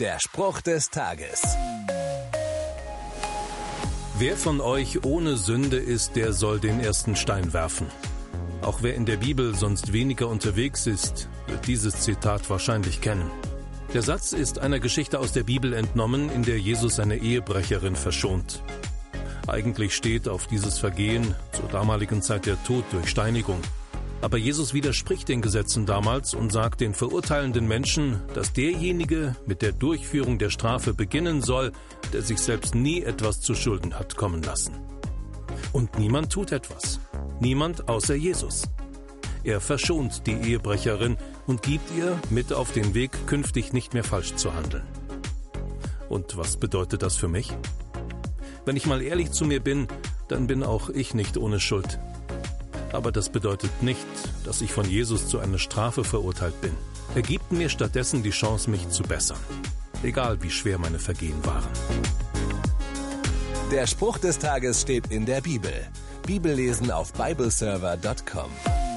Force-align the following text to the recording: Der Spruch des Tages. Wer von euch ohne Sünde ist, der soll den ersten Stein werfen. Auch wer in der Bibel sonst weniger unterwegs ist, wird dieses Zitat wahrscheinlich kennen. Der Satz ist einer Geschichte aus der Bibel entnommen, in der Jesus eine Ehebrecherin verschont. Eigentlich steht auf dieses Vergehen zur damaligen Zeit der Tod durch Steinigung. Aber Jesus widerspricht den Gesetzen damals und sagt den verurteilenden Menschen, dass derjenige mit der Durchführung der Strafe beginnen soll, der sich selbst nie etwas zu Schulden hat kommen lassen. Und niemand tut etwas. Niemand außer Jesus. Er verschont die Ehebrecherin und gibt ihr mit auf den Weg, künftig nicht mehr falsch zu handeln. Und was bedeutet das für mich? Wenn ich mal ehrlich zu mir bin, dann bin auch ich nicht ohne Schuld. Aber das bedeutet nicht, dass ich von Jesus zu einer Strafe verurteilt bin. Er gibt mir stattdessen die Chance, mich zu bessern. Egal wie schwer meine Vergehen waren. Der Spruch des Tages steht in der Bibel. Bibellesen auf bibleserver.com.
Der 0.00 0.20
Spruch 0.20 0.60
des 0.60 0.90
Tages. 0.90 1.42
Wer 4.16 4.36
von 4.36 4.60
euch 4.60 5.04
ohne 5.04 5.36
Sünde 5.36 5.76
ist, 5.76 6.14
der 6.14 6.32
soll 6.32 6.60
den 6.60 6.78
ersten 6.78 7.16
Stein 7.16 7.52
werfen. 7.52 7.88
Auch 8.62 8.82
wer 8.82 8.94
in 8.94 9.06
der 9.06 9.16
Bibel 9.16 9.56
sonst 9.56 9.92
weniger 9.92 10.28
unterwegs 10.28 10.86
ist, 10.86 11.28
wird 11.48 11.66
dieses 11.66 12.02
Zitat 12.02 12.48
wahrscheinlich 12.48 13.00
kennen. 13.00 13.28
Der 13.92 14.02
Satz 14.02 14.32
ist 14.32 14.60
einer 14.60 14.78
Geschichte 14.78 15.18
aus 15.18 15.32
der 15.32 15.42
Bibel 15.42 15.72
entnommen, 15.72 16.30
in 16.30 16.44
der 16.44 16.60
Jesus 16.60 17.00
eine 17.00 17.16
Ehebrecherin 17.16 17.96
verschont. 17.96 18.62
Eigentlich 19.48 19.96
steht 19.96 20.28
auf 20.28 20.46
dieses 20.46 20.78
Vergehen 20.78 21.34
zur 21.50 21.68
damaligen 21.70 22.22
Zeit 22.22 22.46
der 22.46 22.62
Tod 22.62 22.84
durch 22.92 23.08
Steinigung. 23.08 23.62
Aber 24.20 24.36
Jesus 24.36 24.74
widerspricht 24.74 25.28
den 25.28 25.42
Gesetzen 25.42 25.86
damals 25.86 26.34
und 26.34 26.50
sagt 26.50 26.80
den 26.80 26.92
verurteilenden 26.92 27.68
Menschen, 27.68 28.20
dass 28.34 28.52
derjenige 28.52 29.36
mit 29.46 29.62
der 29.62 29.72
Durchführung 29.72 30.38
der 30.38 30.50
Strafe 30.50 30.92
beginnen 30.92 31.40
soll, 31.40 31.72
der 32.12 32.22
sich 32.22 32.38
selbst 32.38 32.74
nie 32.74 33.02
etwas 33.02 33.40
zu 33.40 33.54
Schulden 33.54 33.94
hat 33.94 34.16
kommen 34.16 34.42
lassen. 34.42 34.74
Und 35.72 35.98
niemand 35.98 36.32
tut 36.32 36.50
etwas. 36.50 36.98
Niemand 37.40 37.88
außer 37.88 38.14
Jesus. 38.14 38.62
Er 39.44 39.60
verschont 39.60 40.26
die 40.26 40.32
Ehebrecherin 40.32 41.16
und 41.46 41.62
gibt 41.62 41.96
ihr 41.96 42.18
mit 42.30 42.52
auf 42.52 42.72
den 42.72 42.94
Weg, 42.94 43.12
künftig 43.26 43.72
nicht 43.72 43.94
mehr 43.94 44.04
falsch 44.04 44.34
zu 44.34 44.54
handeln. 44.54 44.86
Und 46.08 46.36
was 46.36 46.56
bedeutet 46.56 47.02
das 47.02 47.16
für 47.16 47.28
mich? 47.28 47.56
Wenn 48.64 48.76
ich 48.76 48.86
mal 48.86 49.00
ehrlich 49.00 49.30
zu 49.30 49.44
mir 49.44 49.60
bin, 49.60 49.86
dann 50.26 50.48
bin 50.48 50.62
auch 50.62 50.90
ich 50.90 51.14
nicht 51.14 51.36
ohne 51.36 51.60
Schuld. 51.60 51.98
Aber 52.92 53.12
das 53.12 53.28
bedeutet 53.28 53.82
nicht, 53.82 54.06
dass 54.44 54.60
ich 54.60 54.72
von 54.72 54.88
Jesus 54.88 55.28
zu 55.28 55.38
einer 55.38 55.58
Strafe 55.58 56.04
verurteilt 56.04 56.60
bin. 56.60 56.72
Er 57.14 57.22
gibt 57.22 57.52
mir 57.52 57.68
stattdessen 57.68 58.22
die 58.22 58.30
Chance, 58.30 58.70
mich 58.70 58.88
zu 58.88 59.02
bessern. 59.02 59.38
Egal 60.02 60.42
wie 60.42 60.50
schwer 60.50 60.78
meine 60.78 60.98
Vergehen 60.98 61.44
waren. 61.44 61.68
Der 63.70 63.86
Spruch 63.86 64.18
des 64.18 64.38
Tages 64.38 64.80
steht 64.80 65.08
in 65.10 65.26
der 65.26 65.40
Bibel. 65.40 65.72
Bibellesen 66.26 66.90
auf 66.90 67.12
bibleserver.com. 67.12 68.87